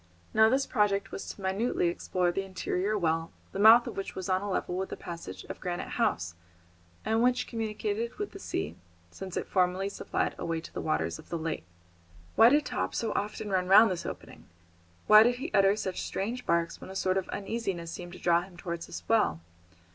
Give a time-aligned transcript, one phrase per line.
[0.33, 4.29] Now this project was to minutely explore the interior well, the mouth of which was
[4.29, 6.33] on a level with the passage of Granite House,
[7.05, 8.77] and which communicated with the sea,
[9.11, 11.65] since it formerly supplied a way to the waters of the lake.
[12.35, 14.45] [Illustration: HE SAW NOTHING SUSPICIOUS] Why did Top so often run round this opening?
[15.05, 18.41] Why did he utter such strange barks when a sort of uneasiness seemed to draw
[18.41, 19.39] him towards this well.